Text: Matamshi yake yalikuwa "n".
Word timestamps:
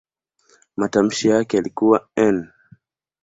Matamshi 0.77 1.27
yake 1.27 1.57
yalikuwa 1.57 2.09
"n". 2.15 2.47